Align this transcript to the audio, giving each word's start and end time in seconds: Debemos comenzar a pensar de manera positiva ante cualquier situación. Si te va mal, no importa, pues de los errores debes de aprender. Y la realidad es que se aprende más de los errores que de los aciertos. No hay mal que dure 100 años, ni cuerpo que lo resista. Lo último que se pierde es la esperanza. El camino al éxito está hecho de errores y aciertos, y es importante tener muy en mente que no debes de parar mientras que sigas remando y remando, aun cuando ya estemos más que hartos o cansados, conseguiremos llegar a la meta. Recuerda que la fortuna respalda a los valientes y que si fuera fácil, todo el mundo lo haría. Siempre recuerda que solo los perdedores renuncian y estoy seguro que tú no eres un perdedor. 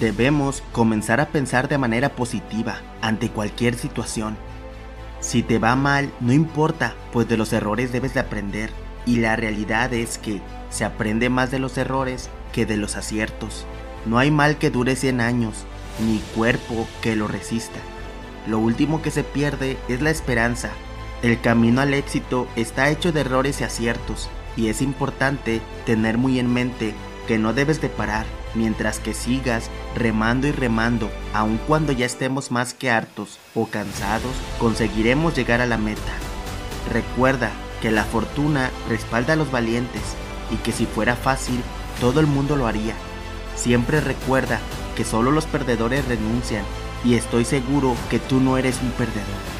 Debemos 0.00 0.62
comenzar 0.72 1.20
a 1.20 1.28
pensar 1.28 1.68
de 1.68 1.76
manera 1.76 2.08
positiva 2.16 2.80
ante 3.02 3.28
cualquier 3.28 3.74
situación. 3.74 4.38
Si 5.20 5.42
te 5.42 5.58
va 5.58 5.76
mal, 5.76 6.10
no 6.20 6.32
importa, 6.32 6.94
pues 7.12 7.28
de 7.28 7.36
los 7.36 7.52
errores 7.52 7.92
debes 7.92 8.14
de 8.14 8.20
aprender. 8.20 8.70
Y 9.04 9.16
la 9.16 9.36
realidad 9.36 9.92
es 9.92 10.16
que 10.16 10.40
se 10.70 10.86
aprende 10.86 11.28
más 11.28 11.50
de 11.50 11.58
los 11.58 11.76
errores 11.76 12.30
que 12.54 12.64
de 12.64 12.78
los 12.78 12.96
aciertos. 12.96 13.66
No 14.06 14.18
hay 14.18 14.30
mal 14.30 14.56
que 14.56 14.70
dure 14.70 14.96
100 14.96 15.20
años, 15.20 15.66
ni 15.98 16.20
cuerpo 16.34 16.88
que 17.02 17.14
lo 17.14 17.28
resista. 17.28 17.78
Lo 18.46 18.58
último 18.58 19.02
que 19.02 19.10
se 19.10 19.22
pierde 19.22 19.76
es 19.90 20.00
la 20.00 20.08
esperanza. 20.08 20.70
El 21.20 21.42
camino 21.42 21.82
al 21.82 21.92
éxito 21.92 22.48
está 22.56 22.88
hecho 22.88 23.12
de 23.12 23.20
errores 23.20 23.60
y 23.60 23.64
aciertos, 23.64 24.30
y 24.56 24.68
es 24.68 24.80
importante 24.80 25.60
tener 25.84 26.16
muy 26.16 26.38
en 26.38 26.50
mente 26.50 26.94
que 27.30 27.38
no 27.38 27.52
debes 27.52 27.80
de 27.80 27.88
parar 27.88 28.26
mientras 28.56 28.98
que 28.98 29.14
sigas 29.14 29.70
remando 29.94 30.48
y 30.48 30.50
remando, 30.50 31.12
aun 31.32 31.60
cuando 31.68 31.92
ya 31.92 32.04
estemos 32.04 32.50
más 32.50 32.74
que 32.74 32.90
hartos 32.90 33.38
o 33.54 33.68
cansados, 33.68 34.32
conseguiremos 34.58 35.36
llegar 35.36 35.60
a 35.60 35.66
la 35.66 35.78
meta. 35.78 36.12
Recuerda 36.92 37.52
que 37.80 37.92
la 37.92 38.02
fortuna 38.02 38.72
respalda 38.88 39.34
a 39.34 39.36
los 39.36 39.52
valientes 39.52 40.02
y 40.50 40.56
que 40.56 40.72
si 40.72 40.86
fuera 40.86 41.14
fácil, 41.14 41.62
todo 42.00 42.18
el 42.18 42.26
mundo 42.26 42.56
lo 42.56 42.66
haría. 42.66 42.96
Siempre 43.54 44.00
recuerda 44.00 44.58
que 44.96 45.04
solo 45.04 45.30
los 45.30 45.46
perdedores 45.46 46.08
renuncian 46.08 46.64
y 47.04 47.14
estoy 47.14 47.44
seguro 47.44 47.94
que 48.10 48.18
tú 48.18 48.40
no 48.40 48.58
eres 48.58 48.80
un 48.82 48.90
perdedor. 48.90 49.59